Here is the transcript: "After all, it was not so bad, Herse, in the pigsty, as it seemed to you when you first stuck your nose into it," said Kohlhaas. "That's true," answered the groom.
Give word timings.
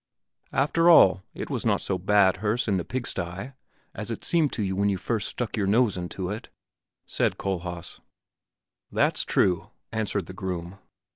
"After 0.51 0.89
all, 0.89 1.21
it 1.35 1.51
was 1.51 1.63
not 1.63 1.79
so 1.79 1.99
bad, 1.99 2.37
Herse, 2.37 2.67
in 2.67 2.77
the 2.77 2.83
pigsty, 2.83 3.51
as 3.93 4.09
it 4.09 4.23
seemed 4.23 4.51
to 4.53 4.63
you 4.63 4.75
when 4.75 4.89
you 4.89 4.97
first 4.97 5.27
stuck 5.27 5.55
your 5.55 5.67
nose 5.67 5.95
into 5.95 6.31
it," 6.31 6.49
said 7.05 7.37
Kohlhaas. 7.37 7.99
"That's 8.91 9.23
true," 9.23 9.69
answered 9.91 10.25
the 10.25 10.33
groom. 10.33 10.79